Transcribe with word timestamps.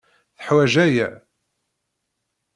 Teḥwaj 0.37 0.73
aya. 0.85 1.09